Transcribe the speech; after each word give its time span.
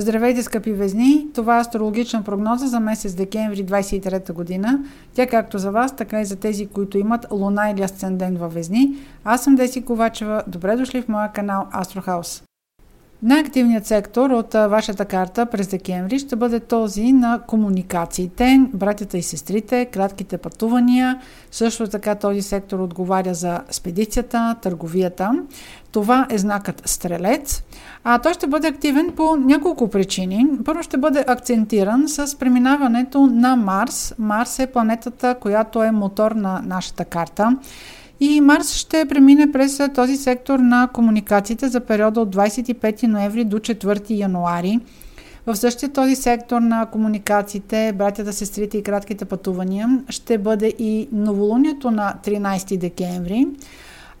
Здравейте, 0.00 0.42
скъпи 0.42 0.72
везни! 0.72 1.26
Това 1.34 1.56
е 1.56 1.60
астрологична 1.60 2.22
прогноза 2.22 2.66
за 2.66 2.80
месец 2.80 3.14
декември 3.14 3.66
23 3.66 4.32
година. 4.32 4.84
Тя 5.14 5.26
както 5.26 5.58
за 5.58 5.70
вас, 5.70 5.96
така 5.96 6.20
и 6.20 6.24
за 6.24 6.36
тези, 6.36 6.66
които 6.66 6.98
имат 6.98 7.26
луна 7.30 7.70
или 7.70 7.82
асцендент 7.82 8.38
във 8.38 8.54
везни. 8.54 8.96
Аз 9.24 9.44
съм 9.44 9.54
Деси 9.54 9.84
Ковачева. 9.84 10.42
Добре 10.46 10.76
дошли 10.76 11.02
в 11.02 11.08
моя 11.08 11.32
канал 11.32 11.66
Астрохаус. 11.72 12.42
Най-активният 13.22 13.86
сектор 13.86 14.30
от 14.30 14.52
вашата 14.52 15.04
карта 15.04 15.46
през 15.46 15.68
декември 15.68 16.18
ще 16.18 16.36
бъде 16.36 16.60
този 16.60 17.12
на 17.12 17.40
комуникациите, 17.46 18.60
братята 18.74 19.18
и 19.18 19.22
сестрите, 19.22 19.84
кратките 19.84 20.38
пътувания. 20.38 21.20
Също 21.50 21.86
така 21.86 22.14
този 22.14 22.42
сектор 22.42 22.78
отговаря 22.78 23.34
за 23.34 23.60
спедицията, 23.70 24.56
търговията. 24.62 25.32
Това 25.92 26.26
е 26.30 26.38
знакът 26.38 26.82
Стрелец. 26.84 27.62
А 28.04 28.18
той 28.18 28.34
ще 28.34 28.46
бъде 28.46 28.68
активен 28.68 29.12
по 29.16 29.36
няколко 29.36 29.90
причини. 29.90 30.46
Първо 30.64 30.82
ще 30.82 30.96
бъде 30.96 31.24
акцентиран 31.26 32.08
с 32.08 32.38
преминаването 32.38 33.26
на 33.26 33.56
Марс. 33.56 34.14
Марс 34.18 34.58
е 34.58 34.66
планетата, 34.66 35.34
която 35.40 35.82
е 35.82 35.90
мотор 35.90 36.30
на 36.30 36.62
нашата 36.66 37.04
карта. 37.04 37.56
И 38.20 38.40
Марс 38.40 38.74
ще 38.74 39.04
премине 39.08 39.52
през 39.52 39.80
този 39.94 40.16
сектор 40.16 40.58
на 40.58 40.88
комуникациите 40.92 41.68
за 41.68 41.80
периода 41.80 42.20
от 42.20 42.36
25 42.36 43.06
ноември 43.06 43.44
до 43.44 43.58
4 43.58 44.04
януари. 44.10 44.80
В 45.46 45.56
същия 45.56 45.92
този 45.92 46.16
сектор 46.16 46.60
на 46.60 46.86
комуникациите, 46.86 47.92
братята, 47.92 48.32
сестрите 48.32 48.78
и 48.78 48.82
кратките 48.82 49.24
пътувания 49.24 49.88
ще 50.08 50.38
бъде 50.38 50.74
и 50.78 51.08
новолунието 51.12 51.90
на 51.90 52.14
13 52.24 52.78
декември. 52.78 53.46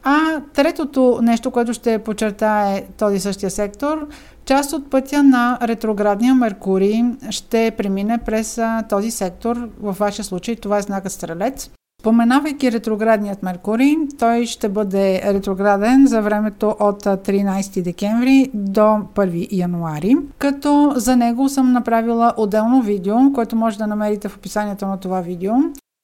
А 0.02 0.40
третото 0.54 1.18
нещо, 1.22 1.50
което 1.50 1.72
ще 1.72 1.98
подчертае 1.98 2.84
този 2.98 3.20
същия 3.20 3.50
сектор, 3.50 4.08
част 4.44 4.72
от 4.72 4.90
пътя 4.90 5.22
на 5.22 5.58
ретроградния 5.62 6.34
Меркурий 6.34 7.02
ще 7.30 7.70
премине 7.76 8.18
през 8.18 8.60
този 8.88 9.10
сектор. 9.10 9.68
В 9.80 9.96
вашия 9.98 10.24
случай 10.24 10.56
това 10.56 10.78
е 10.78 10.82
знакът 10.82 11.12
Стрелец. 11.12 11.70
Споменавайки 12.02 12.72
ретроградният 12.72 13.42
Меркурий, 13.42 13.96
той 14.18 14.46
ще 14.46 14.68
бъде 14.68 15.22
ретрограден 15.34 16.06
за 16.06 16.22
времето 16.22 16.76
от 16.80 17.04
13 17.04 17.82
декември 17.82 18.50
до 18.54 18.80
1 18.80 19.48
януари, 19.52 20.16
като 20.38 20.92
за 20.96 21.16
него 21.16 21.48
съм 21.48 21.72
направила 21.72 22.34
отделно 22.36 22.82
видео, 22.82 23.32
което 23.34 23.56
може 23.56 23.78
да 23.78 23.86
намерите 23.86 24.28
в 24.28 24.36
описанието 24.36 24.86
на 24.86 25.00
това 25.00 25.20
видео. 25.20 25.52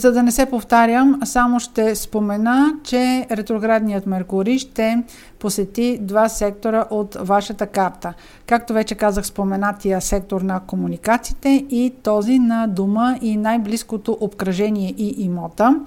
За 0.02 0.12
да 0.12 0.22
не 0.22 0.32
се 0.32 0.46
повтарям, 0.46 1.20
само 1.24 1.60
ще 1.60 1.94
спомена, 1.94 2.72
че 2.84 3.26
ретроградният 3.30 4.06
Меркурий 4.06 4.58
ще 4.58 5.04
посети 5.38 5.98
два 6.00 6.28
сектора 6.28 6.84
от 6.90 7.16
вашата 7.20 7.66
карта. 7.66 8.14
Както 8.46 8.72
вече 8.72 8.94
казах, 8.94 9.26
споменатия 9.26 10.00
сектор 10.00 10.40
на 10.40 10.60
комуникациите 10.60 11.66
и 11.70 11.94
този 12.02 12.38
на 12.38 12.66
дома 12.66 13.16
и 13.22 13.36
най-близкото 13.36 14.18
обкръжение 14.20 14.94
и 14.96 15.24
имота. 15.24 15.80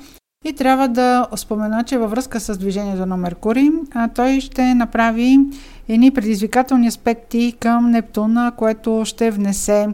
И 0.48 0.53
трябва 0.53 0.88
да 0.88 1.28
спомена, 1.36 1.84
че 1.84 1.98
във 1.98 2.12
връзка 2.12 2.40
с 2.40 2.58
движението 2.58 3.06
на 3.06 3.17
Меркурий, 3.17 3.70
той 4.16 4.42
ще 4.42 4.76
направи 4.76 5.40
едни 5.90 6.12
предизвикателни 6.12 6.88
аспекти 6.88 7.56
към 7.59 7.92
Нептуна, 7.92 8.52
което 8.58 9.02
ще 9.06 9.31
внесе 9.31 9.88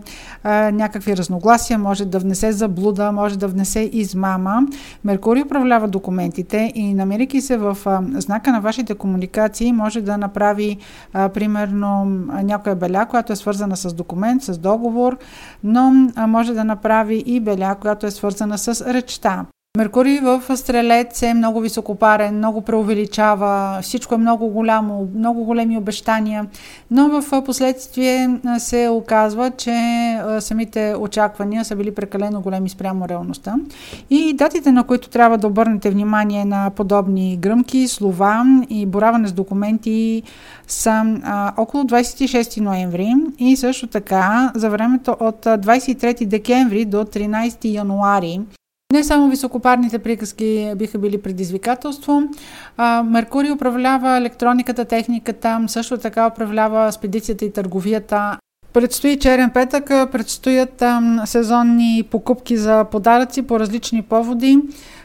а, 0.43 0.71
някакви 0.71 1.17
разногласия, 1.17 1.79
може 1.79 2.05
да 2.05 2.19
внесе 2.19 2.51
заблуда, 2.51 3.11
може 3.11 3.39
да 3.39 3.47
внесе 3.47 3.89
измама. 3.93 4.61
Меркурий 5.03 5.43
управлява 5.43 5.87
документите 5.87 6.71
и 6.75 6.93
намирайки 6.93 7.41
се 7.41 7.57
в 7.57 7.77
а, 7.85 8.01
знака 8.13 8.51
на 8.51 8.61
вашите 8.61 8.95
комуникации, 8.95 9.73
може 9.73 10.01
да 10.01 10.17
направи 10.17 10.77
а, 11.13 11.29
примерно 11.29 12.05
някоя 12.43 12.75
беля, 12.75 13.05
която 13.05 13.33
е 13.33 13.35
свързана 13.35 13.77
с 13.77 13.93
документ, 13.93 14.43
с 14.43 14.57
договор, 14.57 15.17
но 15.63 16.09
а, 16.15 16.27
може 16.27 16.53
да 16.53 16.63
направи 16.63 17.23
и 17.25 17.39
беля, 17.39 17.75
която 17.81 18.05
е 18.05 18.11
свързана 18.11 18.57
с 18.57 18.93
речта. 18.93 19.45
Меркурий 19.77 20.19
в 20.19 20.57
Стрелец 20.57 21.21
е 21.21 21.33
много 21.33 21.59
високопарен, 21.59 22.37
много 22.37 22.61
преувеличава, 22.61 23.79
всичко 23.81 24.15
е 24.15 24.17
много 24.17 24.47
голямо, 24.47 25.09
много 25.15 25.43
големи 25.43 25.77
обещания, 25.77 26.45
но 26.91 27.09
в 27.09 27.43
последствие 27.43 28.39
се 28.57 28.89
оказва, 28.89 29.51
че 29.51 29.75
самите 30.39 30.95
очаквания 30.99 31.65
са 31.65 31.75
били 31.75 31.95
прекалено 31.95 32.41
големи 32.41 32.69
спрямо 32.69 33.09
реалността. 33.09 33.55
И 34.09 34.33
датите, 34.33 34.71
на 34.71 34.83
които 34.83 35.09
трябва 35.09 35.37
да 35.37 35.47
обърнете 35.47 35.89
внимание 35.89 36.45
на 36.45 36.69
подобни 36.69 37.37
гръмки, 37.37 37.87
слова 37.87 38.45
и 38.69 38.85
бораване 38.85 39.27
с 39.27 39.33
документи 39.33 40.23
са 40.67 41.19
а, 41.23 41.53
около 41.57 41.83
26 41.83 42.61
ноември 42.61 43.13
и 43.39 43.57
също 43.57 43.87
така 43.87 44.51
за 44.55 44.69
времето 44.69 45.17
от 45.19 45.45
23 45.45 46.25
декември 46.25 46.85
до 46.85 46.97
13 46.97 47.65
януари 47.65 48.39
не 48.93 49.03
само 49.03 49.29
високопарните 49.29 49.99
приказки 49.99 50.71
биха 50.75 50.97
били 50.97 51.21
предизвикателство. 51.21 52.21
А, 52.77 53.03
Меркурий 53.03 53.51
управлява 53.51 54.17
електрониката, 54.17 54.85
техниката, 54.85 55.59
също 55.67 55.97
така 55.97 56.27
управлява 56.27 56.91
спедицията 56.91 57.45
и 57.45 57.51
търговията. 57.51 58.37
Предстои 58.73 59.19
черен 59.19 59.49
петък, 59.49 59.87
предстоят 59.87 60.81
а, 60.81 61.21
сезонни 61.25 62.03
покупки 62.11 62.57
за 62.57 62.85
подаръци 62.91 63.41
по 63.41 63.59
различни 63.59 64.01
поводи. 64.01 64.59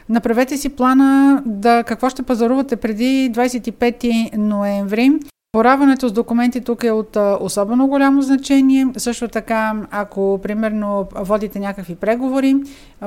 Направете 0.09 0.57
си 0.57 0.69
плана 0.69 1.41
да 1.45 1.83
какво 1.83 2.09
ще 2.09 2.23
пазарувате 2.23 2.75
преди 2.75 3.31
25 3.33 4.37
ноември. 4.37 5.11
Бораването 5.55 6.07
с 6.07 6.11
документи 6.11 6.61
тук 6.61 6.83
е 6.83 6.91
от 6.91 7.17
особено 7.39 7.87
голямо 7.87 8.21
значение. 8.21 8.87
Също 8.97 9.27
така, 9.27 9.73
ако 9.91 10.39
примерно 10.43 11.07
водите 11.15 11.59
някакви 11.59 11.95
преговори, 11.95 12.55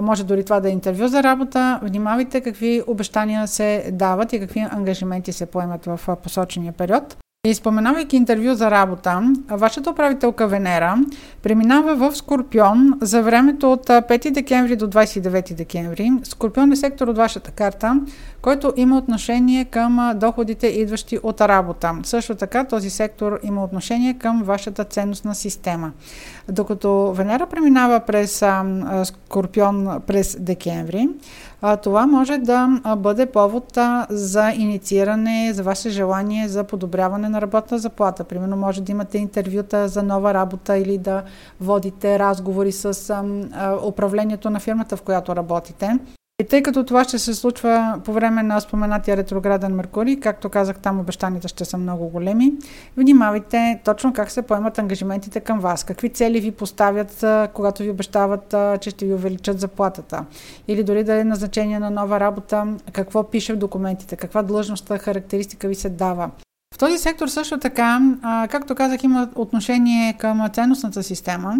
може 0.00 0.24
дори 0.24 0.44
това 0.44 0.60
да 0.60 0.68
е 0.68 0.72
интервю 0.72 1.08
за 1.08 1.22
работа, 1.22 1.80
внимавайте 1.82 2.40
какви 2.40 2.82
обещания 2.86 3.48
се 3.48 3.90
дават 3.92 4.32
и 4.32 4.40
какви 4.40 4.66
ангажименти 4.70 5.32
се 5.32 5.46
поемат 5.46 5.84
в 5.84 6.16
посочения 6.22 6.72
период. 6.72 7.16
И 7.46 7.54
споменавайки 7.54 8.16
интервю 8.16 8.54
за 8.54 8.70
работа, 8.70 9.32
вашата 9.50 9.90
управителка 9.90 10.48
Венера 10.48 10.96
преминава 11.42 11.94
в 11.94 12.16
Скорпион 12.16 12.98
за 13.00 13.22
времето 13.22 13.72
от 13.72 13.86
5 13.86 14.30
декември 14.30 14.76
до 14.76 14.86
29 14.86 15.54
декември. 15.54 16.12
Скорпион 16.22 16.72
е 16.72 16.76
сектор 16.76 17.08
от 17.08 17.16
вашата 17.16 17.50
карта, 17.50 18.00
който 18.42 18.72
има 18.76 18.98
отношение 18.98 19.64
към 19.64 20.12
доходите, 20.16 20.66
идващи 20.66 21.18
от 21.22 21.40
работа. 21.40 21.94
Също 22.02 22.34
така 22.34 22.64
този 22.64 22.90
сектор 22.90 23.38
има 23.42 23.64
отношение 23.64 24.14
към 24.14 24.42
вашата 24.42 24.84
ценностна 24.84 25.34
система. 25.34 25.92
Докато 26.48 27.12
Венера 27.12 27.46
преминава 27.46 28.00
през 28.00 28.44
Скорпион 29.04 29.88
през 30.06 30.36
декември, 30.40 31.08
това 31.82 32.06
може 32.06 32.38
да 32.38 32.80
бъде 32.98 33.26
повод 33.26 33.78
за 34.10 34.50
иницииране, 34.50 35.52
за 35.54 35.62
ваше 35.62 35.90
желание 35.90 36.48
за 36.48 36.64
подобряване 36.64 37.28
на 37.28 37.40
работна 37.40 37.78
заплата. 37.78 38.24
Примерно 38.24 38.56
може 38.56 38.82
да 38.82 38.92
имате 38.92 39.18
интервюта 39.18 39.88
за 39.88 40.02
нова 40.02 40.34
работа 40.34 40.76
или 40.76 40.98
да 40.98 41.22
водите 41.60 42.18
разговори 42.18 42.72
с 42.72 43.22
управлението 43.84 44.50
на 44.50 44.60
фирмата, 44.60 44.96
в 44.96 45.02
която 45.02 45.36
работите. 45.36 45.98
И 46.40 46.44
тъй 46.44 46.62
като 46.62 46.84
това 46.84 47.04
ще 47.04 47.18
се 47.18 47.34
случва 47.34 48.00
по 48.04 48.12
време 48.12 48.42
на 48.42 48.60
споменатия 48.60 49.16
ретрограден 49.16 49.74
Меркурий, 49.74 50.20
както 50.20 50.48
казах, 50.48 50.78
там 50.78 51.00
обещанията 51.00 51.48
ще 51.48 51.64
са 51.64 51.78
много 51.78 52.08
големи, 52.08 52.52
внимавайте 52.96 53.80
точно 53.84 54.12
как 54.12 54.30
се 54.30 54.42
поемат 54.42 54.78
ангажиментите 54.78 55.40
към 55.40 55.60
вас, 55.60 55.84
какви 55.84 56.08
цели 56.08 56.40
ви 56.40 56.50
поставят, 56.50 57.24
когато 57.54 57.82
ви 57.82 57.90
обещават, 57.90 58.54
че 58.80 58.90
ще 58.90 59.06
ви 59.06 59.14
увеличат 59.14 59.60
заплатата, 59.60 60.24
или 60.68 60.84
дори 60.84 61.04
да 61.04 61.20
е 61.20 61.24
назначение 61.24 61.78
на 61.78 61.90
нова 61.90 62.20
работа, 62.20 62.76
какво 62.92 63.30
пише 63.30 63.52
в 63.52 63.58
документите, 63.58 64.16
каква 64.16 64.42
длъжността, 64.42 64.98
характеристика 64.98 65.68
ви 65.68 65.74
се 65.74 65.88
дава. 65.88 66.30
Този 66.82 66.98
сектор 66.98 67.28
също 67.28 67.58
така, 67.58 68.00
както 68.50 68.74
казах, 68.74 69.04
има 69.04 69.28
отношение 69.34 70.12
към 70.12 70.48
ценностната 70.52 71.02
система. 71.02 71.54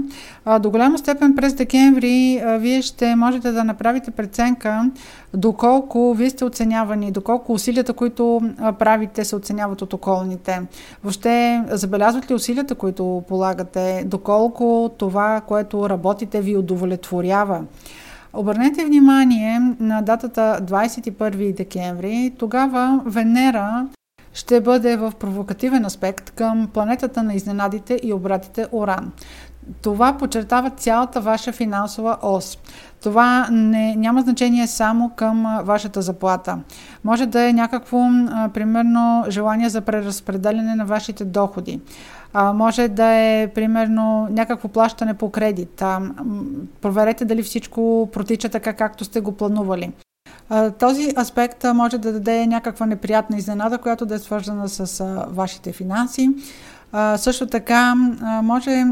До 0.61 0.70
голяма 0.70 0.99
степен 0.99 1.37
през 1.37 1.55
декември 1.55 2.43
вие 2.58 2.82
ще 2.82 3.17
можете 3.17 3.52
да 3.52 3.64
направите 3.64 4.11
преценка 4.11 4.91
доколко 5.35 6.14
вие 6.14 6.31
сте 6.31 6.44
оценявани, 6.44 7.12
доколко 7.12 7.52
усилията, 7.52 7.93
които 7.93 8.41
правите, 8.79 9.25
се 9.25 9.37
оценяват 9.37 9.82
от 9.82 9.93
околните. 9.93 10.61
Въобще, 11.02 11.62
забелязват 11.70 12.31
ли 12.31 12.35
усилията, 12.35 12.75
които 12.75 13.23
полагате, 13.29 14.05
доколко 14.06 14.91
това, 14.99 15.41
което 15.41 15.91
работите, 15.91 16.41
ви 16.41 16.56
удовлетворява. 16.56 17.64
Обърнете 18.32 18.85
внимание 18.85 19.61
на 19.81 20.02
датата 20.02 20.58
21 20.62 21.56
декември. 21.56 22.32
Тогава 22.38 23.00
Венера 23.06 23.87
ще 24.34 24.61
бъде 24.61 24.96
в 24.96 25.12
провокативен 25.19 25.84
аспект 25.84 26.31
към 26.31 26.69
планетата 26.75 27.23
на 27.23 27.34
изненадите 27.34 28.00
и 28.02 28.12
обратите 28.12 28.67
Оран. 28.73 29.12
Това 29.82 30.19
подчертава 30.19 30.70
цялата 30.70 31.20
ваша 31.20 31.52
финансова 31.52 32.17
ос. 32.23 32.58
Това 33.02 33.49
не, 33.50 33.96
няма 33.96 34.23
значение 34.23 34.67
само 34.67 35.11
към 35.17 35.61
вашата 35.64 36.02
заплата. 36.02 36.58
Може 37.05 37.26
да 37.26 37.49
е 37.49 37.52
някакво, 37.52 37.99
примерно, 38.55 39.25
желание 39.29 39.69
за 39.69 39.81
преразпределяне 39.81 40.75
на 40.75 40.84
вашите 40.84 41.25
доходи. 41.25 41.81
Може 42.55 42.88
да 42.88 43.06
е, 43.06 43.49
примерно, 43.55 44.29
някакво 44.31 44.69
плащане 44.69 45.14
по 45.14 45.31
кредит. 45.31 45.82
Проверете 46.81 47.25
дали 47.25 47.43
всичко 47.43 48.08
протича 48.12 48.49
така, 48.49 48.73
както 48.73 49.05
сте 49.05 49.20
го 49.20 49.32
планували. 49.32 49.93
Този 50.78 51.12
аспект 51.19 51.64
може 51.75 51.99
да 51.99 52.12
даде 52.12 52.46
някаква 52.46 52.87
неприятна 52.87 53.37
изненада, 53.37 53.78
която 53.78 54.06
да 54.06 54.14
е 54.14 54.19
свързана 54.19 54.69
с 54.69 55.04
вашите 55.28 55.72
финанси. 55.72 56.31
Също 57.16 57.46
така, 57.46 57.94
може 58.43 58.84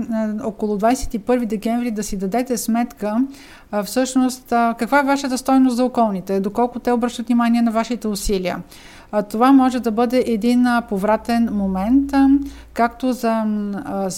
около 0.44 0.78
21 0.78 1.46
декември 1.46 1.90
да 1.90 2.02
си 2.02 2.16
дадете 2.16 2.56
сметка 2.56 3.16
всъщност 3.84 4.44
каква 4.48 5.00
е 5.00 5.02
вашата 5.02 5.38
стойност 5.38 5.76
за 5.76 5.84
околните, 5.84 6.40
доколко 6.40 6.78
те 6.78 6.92
обръщат 6.92 7.26
внимание 7.26 7.62
на 7.62 7.70
вашите 7.70 8.08
усилия. 8.08 8.58
Това 9.30 9.52
може 9.52 9.80
да 9.80 9.90
бъде 9.90 10.24
един 10.26 10.66
повратен 10.88 11.48
момент, 11.52 12.12
както 12.72 13.12
за 13.12 13.44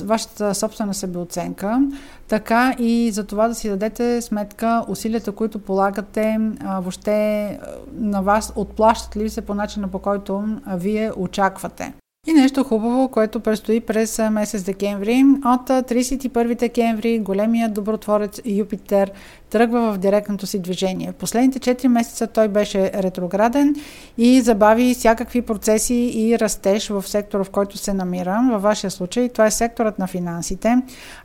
вашата 0.04 0.54
собствена 0.54 0.94
себеоценка, 0.94 1.80
така 2.28 2.74
и 2.78 3.10
за 3.10 3.24
това 3.24 3.48
да 3.48 3.54
си 3.54 3.68
дадете 3.68 4.22
сметка 4.22 4.84
усилията, 4.88 5.32
които 5.32 5.58
полагате, 5.58 6.38
въобще 6.64 7.58
на 7.94 8.22
вас 8.22 8.52
отплащат 8.56 9.16
ли 9.16 9.30
се 9.30 9.40
по 9.40 9.54
начина 9.54 9.88
по 9.88 9.98
който 9.98 10.44
вие 10.66 11.12
очаквате. 11.16 11.92
И 12.26 12.32
нещо 12.32 12.64
хубаво, 12.64 13.08
което 13.08 13.40
предстои 13.40 13.80
през 13.80 14.20
месец 14.30 14.62
декември. 14.62 15.24
От 15.44 15.68
31 15.68 16.58
декември 16.58 17.18
големия 17.18 17.68
добротворец 17.68 18.40
Юпитер 18.44 19.12
тръгва 19.52 19.92
в 19.92 19.98
директното 19.98 20.46
си 20.46 20.58
движение. 20.58 21.12
Последните 21.12 21.74
4 21.74 21.88
месеца 21.88 22.26
той 22.26 22.48
беше 22.48 22.90
ретрограден 22.94 23.74
и 24.18 24.40
забави 24.40 24.94
всякакви 24.94 25.42
процеси 25.42 26.12
и 26.14 26.38
растеж 26.38 26.88
в 26.88 27.02
сектора, 27.08 27.44
в 27.44 27.50
който 27.50 27.78
се 27.78 27.94
намира. 27.94 28.48
Във 28.52 28.62
вашия 28.62 28.90
случай 28.90 29.28
това 29.28 29.46
е 29.46 29.50
секторът 29.50 29.98
на 29.98 30.06
финансите. 30.06 30.76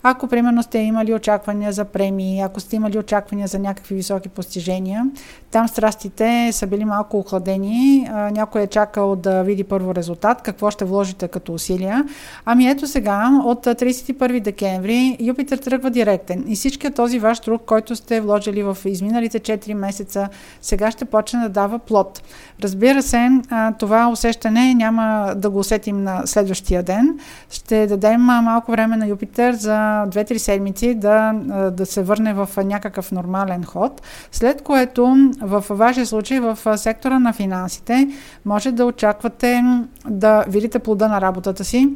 Ако 0.04 0.28
примерно 0.28 0.64
сте 0.64 0.78
имали 0.78 1.14
очаквания 1.14 1.72
за 1.72 1.86
премии, 1.86 2.40
ако 2.40 2.60
сте 2.60 2.76
имали 2.76 2.98
очаквания 2.98 3.48
за 3.48 3.60
някакви 3.60 3.96
високи 3.96 4.30
постижения, 4.30 5.06
там 5.52 5.68
страстите 5.68 6.50
са 6.52 6.68
били 6.68 6.86
малко 6.86 7.18
охладени. 7.20 8.10
Някой 8.32 8.62
е 8.62 8.68
чакал 8.68 9.16
да 9.16 9.44
види 9.44 9.64
първо 9.64 9.96
резултат, 9.96 10.42
какво 10.42 10.72
ще 10.72 10.86
вложите 10.86 11.28
като 11.28 11.54
усилия. 11.54 12.06
Ами 12.46 12.70
ето 12.70 12.88
сега, 12.88 13.30
от 13.44 13.66
31 13.66 14.40
декември 14.40 15.18
Юпитер 15.20 15.58
тръгва 15.58 15.90
директен 15.90 16.46
и 16.48 16.56
всичкият 16.56 16.96
този 16.96 17.20
ваш 17.20 17.40
труд, 17.40 17.62
който 17.66 17.96
сте 17.96 18.17
сте 18.18 18.22
вложили 18.22 18.64
в 18.64 18.78
изминалите 18.86 19.40
4 19.40 19.74
месеца, 19.74 20.30
сега 20.62 20.92
ще 20.92 21.06
почне 21.06 21.40
да 21.40 21.50
дава 21.50 21.80
плод. 21.80 22.22
Разбира 22.64 23.02
се, 23.02 23.30
това 23.80 24.10
усещане 24.10 24.74
няма 24.74 25.34
да 25.36 25.50
го 25.50 25.60
усетим 25.60 26.04
на 26.04 26.22
следващия 26.26 26.84
ден. 26.84 27.20
Ще 27.50 27.88
дадем 27.88 28.22
малко 28.22 28.72
време 28.72 28.98
на 28.98 29.08
Юпитер 29.08 29.54
за 29.54 29.78
2-3 30.08 30.38
седмици 30.38 30.96
да, 30.96 31.34
да 31.72 31.86
се 31.86 32.04
върне 32.04 32.34
в 32.34 32.50
някакъв 32.64 33.12
нормален 33.12 33.64
ход, 33.64 34.02
след 34.32 34.62
което 34.62 35.32
в 35.42 35.66
вашия 35.70 36.06
случай 36.06 36.40
в 36.40 36.78
сектора 36.78 37.20
на 37.20 37.34
финансите 37.34 38.08
може 38.46 38.72
да 38.72 38.86
очаквате 38.86 39.64
да 40.10 40.46
видите 40.48 40.80
плода 40.80 41.08
на 41.08 41.22
работата 41.22 41.64
си, 41.64 41.90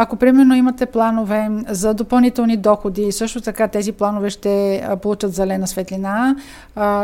ако 0.00 0.16
примерно 0.16 0.54
имате 0.54 0.86
планове 0.86 1.48
за 1.68 1.94
допълнителни 1.94 2.56
доходи, 2.56 3.12
също 3.12 3.40
така 3.40 3.68
тези 3.68 3.92
планове 3.92 4.30
ще 4.30 4.84
получат 5.02 5.34
зелена 5.34 5.66
светлина, 5.66 6.36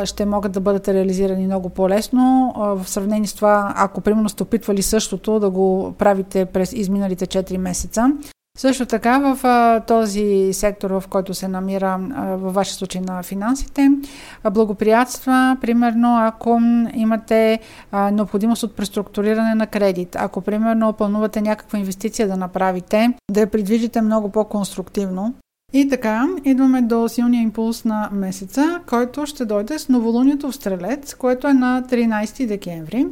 ще 0.04 0.26
могат 0.26 0.52
да 0.52 0.60
бъдат 0.60 0.88
реализирани 0.88 1.46
много 1.46 1.68
по-лесно. 1.68 2.54
В 2.56 2.88
сравнение 2.88 3.26
с 3.26 3.34
това, 3.34 3.74
ако 3.76 4.00
примерно 4.00 4.28
сте 4.28 4.42
опитвали 4.42 4.82
същото 4.82 5.40
да 5.40 5.50
го 5.50 5.94
правите 5.98 6.44
през 6.44 6.72
изминалите 6.72 7.26
4 7.26 7.56
месеца, 7.56 8.12
също 8.58 8.86
така 8.86 9.18
в 9.18 9.46
а, 9.46 9.80
този 9.80 10.52
сектор, 10.52 10.90
в 10.90 11.04
който 11.10 11.34
се 11.34 11.48
намира 11.48 12.00
а, 12.14 12.22
във 12.36 12.54
вашия 12.54 12.74
случай 12.74 13.00
на 13.00 13.22
финансите, 13.22 13.90
а, 14.42 14.50
благоприятства, 14.50 15.56
примерно 15.60 16.18
ако 16.20 16.60
имате 16.94 17.60
а, 17.92 18.10
необходимост 18.10 18.62
от 18.62 18.76
преструктуриране 18.76 19.54
на 19.54 19.66
кредит, 19.66 20.16
ако 20.16 20.40
примерно 20.40 20.92
планувате 20.92 21.40
някаква 21.40 21.78
инвестиция 21.78 22.28
да 22.28 22.36
направите, 22.36 23.14
да 23.30 23.40
я 23.40 23.50
придвижите 23.50 24.00
много 24.00 24.28
по-конструктивно. 24.28 25.34
И 25.72 25.88
така, 25.88 26.28
идваме 26.44 26.82
до 26.82 27.08
силния 27.08 27.42
импулс 27.42 27.84
на 27.84 28.08
месеца, 28.12 28.80
който 28.86 29.26
ще 29.26 29.44
дойде 29.44 29.78
с 29.78 29.88
новолунието 29.88 30.50
в 30.50 30.54
Стрелец, 30.54 31.14
което 31.14 31.48
е 31.48 31.52
на 31.52 31.82
13 31.90 32.46
декември. 32.46 33.06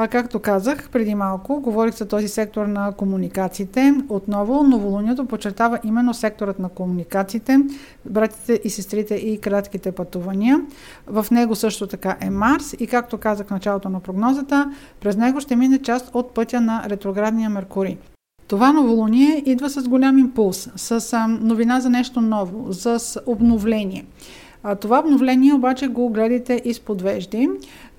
А, 0.00 0.08
както 0.08 0.40
казах 0.40 0.90
преди 0.90 1.14
малко, 1.14 1.60
говорих 1.60 1.94
за 1.94 2.08
този 2.08 2.28
сектор 2.28 2.66
на 2.66 2.92
комуникациите. 2.92 3.94
Отново, 4.08 4.62
новолунието 4.64 5.26
подчертава 5.26 5.78
именно 5.84 6.14
секторът 6.14 6.58
на 6.58 6.68
комуникациите, 6.68 7.58
братите 8.04 8.60
и 8.64 8.70
сестрите 8.70 9.14
и 9.14 9.40
кратките 9.40 9.92
пътувания. 9.92 10.60
В 11.06 11.26
него 11.30 11.54
също 11.54 11.86
така 11.86 12.16
е 12.20 12.30
Марс 12.30 12.72
и 12.78 12.86
както 12.86 13.18
казах 13.18 13.46
в 13.46 13.50
началото 13.50 13.88
на 13.88 14.00
прогнозата, 14.00 14.72
през 15.00 15.16
него 15.16 15.40
ще 15.40 15.56
мине 15.56 15.82
част 15.82 16.10
от 16.14 16.34
пътя 16.34 16.60
на 16.60 16.84
ретроградния 16.88 17.50
Меркурий. 17.50 17.96
Това 18.48 18.72
новолуние 18.72 19.42
идва 19.46 19.70
с 19.70 19.88
голям 19.88 20.18
импулс, 20.18 20.68
с 20.76 21.18
новина 21.40 21.80
за 21.80 21.90
нещо 21.90 22.20
ново, 22.20 22.72
с 22.72 23.20
обновление. 23.26 24.04
Това 24.80 24.98
обновление 24.98 25.54
обаче 25.54 25.88
го 25.88 26.08
гледайте 26.08 26.62
изпод 26.64 27.02
вежди, 27.02 27.48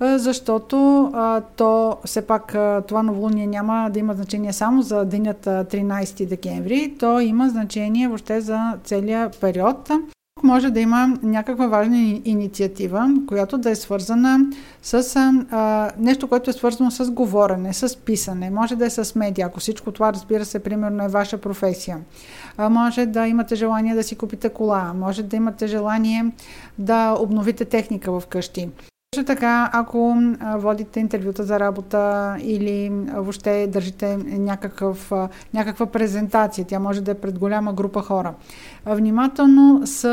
защото 0.00 1.10
то 1.56 1.96
все 2.04 2.26
пак 2.26 2.56
това 2.88 3.02
новолуние 3.02 3.46
няма 3.46 3.90
да 3.92 3.98
има 3.98 4.14
значение 4.14 4.52
само 4.52 4.82
за 4.82 5.04
денят 5.04 5.44
13 5.46 6.26
декември, 6.26 6.94
то 6.98 7.20
има 7.20 7.48
значение 7.48 8.08
въобще 8.08 8.40
за 8.40 8.72
целия 8.84 9.30
период 9.40 9.90
може 10.42 10.70
да 10.70 10.80
има 10.80 11.18
някаква 11.22 11.66
важна 11.66 12.20
инициатива, 12.24 13.14
която 13.28 13.58
да 13.58 13.70
е 13.70 13.74
свързана 13.74 14.38
с 14.82 15.16
а, 15.50 15.90
нещо, 15.98 16.28
което 16.28 16.50
е 16.50 16.52
свързано 16.52 16.90
с 16.90 17.10
говорене, 17.10 17.72
с 17.72 17.96
писане, 17.96 18.50
може 18.50 18.76
да 18.76 18.86
е 18.86 18.90
с 18.90 19.14
медиа, 19.14 19.46
ако 19.46 19.60
всичко 19.60 19.92
това, 19.92 20.12
разбира 20.12 20.44
се, 20.44 20.58
примерно 20.58 21.04
е 21.04 21.08
ваша 21.08 21.38
професия. 21.38 21.98
А, 22.56 22.68
може 22.68 23.06
да 23.06 23.26
имате 23.26 23.54
желание 23.54 23.94
да 23.94 24.02
си 24.02 24.16
купите 24.16 24.48
кола, 24.48 24.92
може 24.96 25.22
да 25.22 25.36
имате 25.36 25.66
желание 25.66 26.32
да 26.78 27.16
обновите 27.20 27.64
техника 27.64 28.20
в 28.20 28.26
къщи. 28.26 28.68
Също 29.14 29.26
така, 29.26 29.70
ако 29.72 30.16
водите 30.56 31.00
интервюта 31.00 31.44
за 31.44 31.60
работа 31.60 32.36
или 32.40 32.90
въобще 33.14 33.66
държите 33.66 34.16
някакъв, 34.16 35.12
някаква 35.54 35.86
презентация, 35.86 36.66
тя 36.66 36.78
може 36.78 37.00
да 37.00 37.10
е 37.10 37.14
пред 37.14 37.38
голяма 37.38 37.72
група 37.72 38.02
хора. 38.02 38.34
Внимателно 38.86 39.86
с 39.86 40.04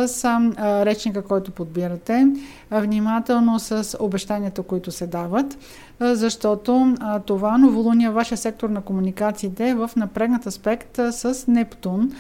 речника, 0.86 1.22
който 1.22 1.51
подбирате, 1.51 2.27
внимателно 2.72 3.60
с 3.60 3.98
обещанията, 4.00 4.63
които 4.63 4.92
се 4.92 5.08
дават, 5.08 5.58
защото 6.00 6.96
това 7.25 7.58
новолуние, 7.58 8.10
вашия 8.10 8.38
сектор 8.38 8.70
на 8.70 8.82
комуникациите 8.82 9.70
е 9.70 9.75
в 9.75 9.92
напрегнат 9.96 10.46
аспект 10.46 11.00
с 11.12 11.48
Нептун, 11.48 12.12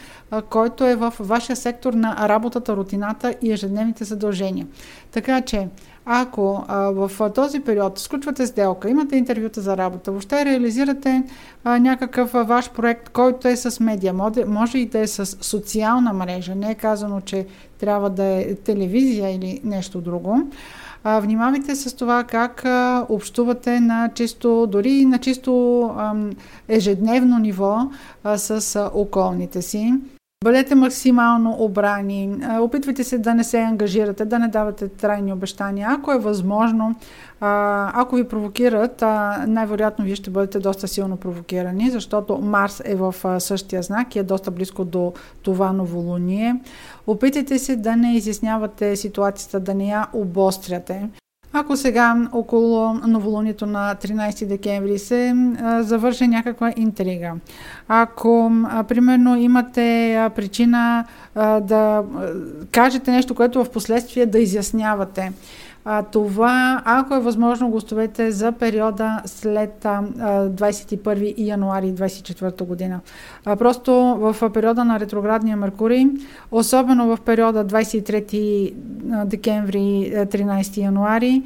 който 0.49 0.85
е 0.85 0.95
в 0.95 1.13
вашия 1.19 1.55
сектор 1.55 1.93
на 1.93 2.29
работата, 2.29 2.75
рутината 2.75 3.35
и 3.41 3.51
ежедневните 3.51 4.03
задължения. 4.03 4.67
Така 5.11 5.41
че, 5.41 5.67
ако 6.09 6.65
а, 6.67 6.77
в 6.77 7.31
този 7.35 7.59
период 7.59 7.99
сключвате 7.99 8.47
сделка, 8.47 8.89
имате 8.89 9.15
интервюта 9.15 9.61
за 9.61 9.77
работа, 9.77 10.11
въобще 10.11 10.45
реализирате 10.45 11.23
а, 11.63 11.79
някакъв 11.79 12.35
а, 12.35 12.43
ваш 12.43 12.71
проект, 12.71 13.09
който 13.09 13.47
е 13.47 13.55
с 13.55 13.79
медиа, 13.79 14.13
може, 14.13 14.45
може 14.45 14.77
и 14.77 14.85
да 14.85 14.99
е 14.99 15.07
с 15.07 15.25
социална 15.25 16.13
мрежа, 16.13 16.55
не 16.55 16.71
е 16.71 16.75
казано, 16.75 17.21
че 17.21 17.45
трябва 17.79 18.09
да 18.09 18.23
е 18.23 18.55
телевизия 18.55 19.35
или 19.35 19.61
нещо 19.63 20.01
друго. 20.01 20.47
А, 21.03 21.19
внимавайте 21.19 21.75
с 21.75 21.95
това 21.95 22.23
как 22.23 22.65
а, 22.65 23.05
общувате 23.09 23.79
на 23.79 24.09
чисто, 24.13 24.67
дори 24.67 25.05
на 25.05 25.17
чисто 25.17 25.81
а, 25.97 26.15
ежедневно 26.67 27.39
ниво 27.39 27.79
а, 28.23 28.37
с 28.37 28.75
а, 28.75 28.91
околните 28.93 29.61
си. 29.61 29.93
Бъдете 30.43 30.75
максимално 30.75 31.55
обрани, 31.59 32.37
опитвайте 32.59 33.03
се 33.03 33.17
да 33.17 33.33
не 33.33 33.43
се 33.43 33.59
ангажирате, 33.59 34.25
да 34.25 34.39
не 34.39 34.47
давате 34.47 34.87
трайни 34.87 35.33
обещания. 35.33 35.87
Ако 35.91 36.11
е 36.11 36.19
възможно, 36.19 36.95
ако 37.41 38.15
ви 38.15 38.27
провокират, 38.27 39.01
най-вероятно 39.47 40.05
вие 40.05 40.15
ще 40.15 40.29
бъдете 40.29 40.59
доста 40.59 40.87
силно 40.87 41.17
провокирани, 41.17 41.89
защото 41.89 42.37
Марс 42.37 42.81
е 42.85 42.95
в 42.95 43.15
същия 43.39 43.83
знак 43.83 44.15
и 44.15 44.19
е 44.19 44.23
доста 44.23 44.51
близко 44.51 44.85
до 44.85 45.13
това 45.41 45.73
новолуние. 45.73 46.61
Опитайте 47.07 47.59
се 47.59 47.75
да 47.75 47.95
не 47.95 48.15
изяснявате 48.15 48.95
ситуацията, 48.95 49.59
да 49.59 49.73
не 49.73 49.87
я 49.87 50.07
обостряте. 50.13 51.09
Ако 51.53 51.77
сега 51.77 52.29
около 52.31 52.93
новолунието 52.93 53.65
на 53.65 53.95
13 53.95 54.45
декември 54.45 54.99
се 54.99 55.35
завърши 55.79 56.27
някаква 56.27 56.73
интрига, 56.75 57.33
ако 57.87 58.51
примерно 58.87 59.37
имате 59.37 60.29
причина 60.35 61.05
да 61.61 62.03
кажете 62.71 63.11
нещо, 63.11 63.35
което 63.35 63.63
в 63.63 63.69
последствие 63.69 64.25
да 64.25 64.39
изяснявате, 64.39 65.31
това, 66.11 66.81
ако 66.85 67.15
е 67.15 67.19
възможно, 67.19 67.69
гостовете 67.69 68.31
за 68.31 68.51
периода 68.51 69.21
след 69.25 69.85
а, 69.85 70.01
21 70.01 71.33
януари 71.37 71.85
24 71.85 72.63
година. 72.63 72.99
Просто 73.43 73.93
в 73.93 74.49
периода 74.53 74.85
на 74.85 74.99
ретроградния 74.99 75.57
Меркурий, 75.57 76.05
особено 76.51 77.15
в 77.15 77.21
периода 77.21 77.65
23 77.65 78.73
декември 79.25 80.11
13 80.15 80.77
януари, 80.77 81.43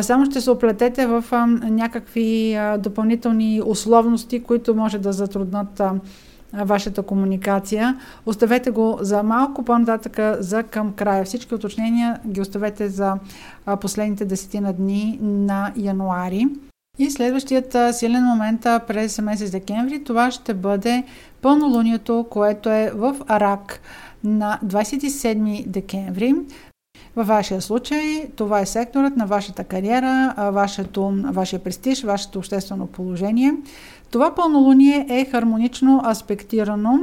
само 0.00 0.26
ще 0.26 0.40
се 0.40 0.50
оплетете 0.50 1.06
в 1.06 1.24
някакви 1.62 2.58
допълнителни 2.78 3.62
условности, 3.66 4.42
които 4.42 4.74
може 4.74 4.98
да 4.98 5.12
затруднат 5.12 5.82
вашата 6.52 7.02
комуникация. 7.02 8.00
Оставете 8.26 8.70
го 8.70 8.98
за 9.00 9.22
малко 9.22 9.62
по-нататък, 9.62 10.42
за 10.42 10.62
към 10.62 10.92
края. 10.92 11.24
Всички 11.24 11.54
уточнения 11.54 12.20
ги 12.26 12.40
оставете 12.40 12.88
за 12.88 13.14
последните 13.80 14.24
десетина 14.24 14.72
дни 14.72 15.18
на 15.22 15.72
януари. 15.76 16.46
И 16.98 17.10
следващият 17.10 17.76
силен 17.92 18.24
момент 18.24 18.60
през 18.60 19.18
месец 19.18 19.50
декември, 19.50 20.04
това 20.04 20.30
ще 20.30 20.54
бъде 20.54 21.04
пълнолунието, 21.42 22.26
което 22.30 22.70
е 22.70 22.92
в 22.94 23.16
Арак 23.28 23.80
на 24.24 24.58
27 24.64 25.66
декември. 25.66 26.34
Във 27.16 27.26
вашия 27.26 27.60
случай 27.60 28.30
това 28.36 28.60
е 28.60 28.66
секторът 28.66 29.16
на 29.16 29.26
вашата 29.26 29.64
кариера, 29.64 30.34
вашето, 30.52 31.14
вашия 31.24 31.58
престиж, 31.58 32.02
вашето 32.02 32.38
обществено 32.38 32.86
положение. 32.86 33.54
Това 34.10 34.34
пълнолуние 34.34 35.06
е 35.08 35.24
хармонично 35.24 36.02
аспектирано. 36.10 36.98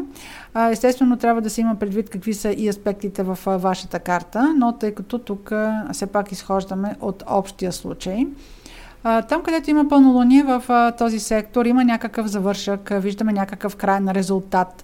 Естествено, 0.71 1.17
трябва 1.17 1.41
да 1.41 1.49
се 1.49 1.61
има 1.61 1.75
предвид 1.75 2.09
какви 2.09 2.33
са 2.33 2.51
и 2.51 2.69
аспектите 2.69 3.23
в 3.23 3.39
вашата 3.45 3.99
карта, 3.99 4.53
но 4.57 4.71
тъй 4.71 4.91
като 4.91 5.19
тук 5.19 5.51
все 5.91 6.07
пак 6.07 6.31
изхождаме 6.31 6.95
от 7.01 7.23
общия 7.27 7.71
случай. 7.71 8.27
Там, 9.03 9.43
където 9.43 9.69
има 9.69 9.87
пълнолуние 9.89 10.43
в 10.43 10.63
този 10.97 11.19
сектор, 11.19 11.65
има 11.65 11.83
някакъв 11.83 12.27
завършък, 12.27 12.89
виждаме 12.91 13.33
някакъв 13.33 13.75
крайен 13.75 14.11
резултат. 14.11 14.83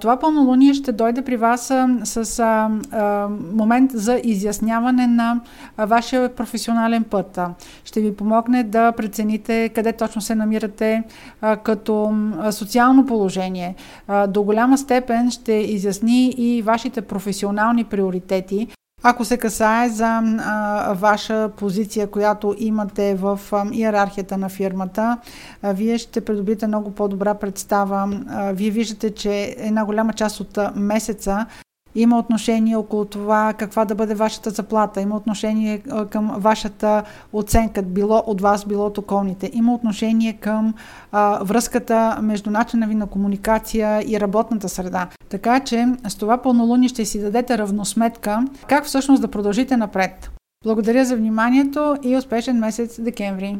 Това 0.00 0.16
пълнолуние 0.16 0.74
ще 0.74 0.92
дойде 0.92 1.22
при 1.22 1.36
вас 1.36 1.72
с 2.04 2.38
а, 2.38 2.70
а, 2.92 3.28
момент 3.52 3.90
за 3.94 4.20
изясняване 4.24 5.06
на 5.06 5.40
вашия 5.78 6.34
професионален 6.34 7.04
път. 7.04 7.38
Ще 7.84 8.00
ви 8.00 8.16
помогне 8.16 8.62
да 8.62 8.92
прецените 8.92 9.68
къде 9.68 9.92
точно 9.92 10.20
се 10.20 10.34
намирате 10.34 11.02
а, 11.40 11.56
като 11.56 12.14
социално 12.50 13.06
положение. 13.06 13.74
А, 14.08 14.26
до 14.26 14.42
голяма 14.42 14.78
степен 14.78 15.30
ще 15.30 15.52
изясни 15.52 16.28
и 16.28 16.62
вашите 16.62 17.00
професионални 17.00 17.84
приоритети. 17.84 18.68
Ако 19.06 19.24
се 19.24 19.36
касае 19.36 19.88
за 19.88 20.20
а, 20.38 20.92
ваша 20.92 21.50
позиция, 21.56 22.06
която 22.06 22.54
имате 22.58 23.14
в 23.14 23.40
а, 23.52 23.66
иерархията 23.72 24.38
на 24.38 24.48
фирмата, 24.48 25.18
а, 25.62 25.72
вие 25.72 25.98
ще 25.98 26.24
придобиете 26.24 26.66
много 26.66 26.90
по-добра 26.90 27.34
представа. 27.34 28.20
А, 28.28 28.52
вие 28.52 28.70
виждате, 28.70 29.14
че 29.14 29.54
една 29.58 29.84
голяма 29.84 30.12
част 30.12 30.40
от 30.40 30.58
месеца 30.76 31.46
има 31.94 32.18
отношение 32.18 32.76
около 32.76 33.04
това 33.04 33.52
каква 33.58 33.84
да 33.84 33.94
бъде 33.94 34.14
вашата 34.14 34.50
заплата, 34.50 35.00
има 35.00 35.16
отношение 35.16 35.82
към 36.10 36.34
вашата 36.36 37.02
оценка, 37.32 37.82
било 37.82 38.22
от 38.26 38.40
вас, 38.40 38.66
било 38.66 38.86
от 38.86 38.98
околните, 38.98 39.50
има 39.52 39.74
отношение 39.74 40.32
към 40.32 40.74
а, 41.12 41.44
връзката 41.44 42.18
между 42.22 42.50
начина 42.50 42.86
ви 42.86 42.94
на 42.94 43.06
комуникация 43.06 44.02
и 44.06 44.20
работната 44.20 44.68
среда. 44.68 45.08
Така 45.28 45.60
че 45.60 45.86
с 46.08 46.14
това 46.14 46.38
пълнолуние 46.38 46.88
ще 46.88 47.04
си 47.04 47.20
дадете 47.20 47.58
равносметка 47.58 48.44
как 48.68 48.84
всъщност 48.84 49.22
да 49.22 49.28
продължите 49.28 49.76
напред. 49.76 50.30
Благодаря 50.64 51.04
за 51.04 51.16
вниманието 51.16 51.96
и 52.02 52.16
успешен 52.16 52.58
месец 52.58 53.00
декември! 53.00 53.58